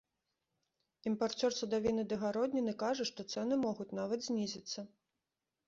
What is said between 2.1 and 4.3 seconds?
ды гародніны кажа, што цэны могуць нават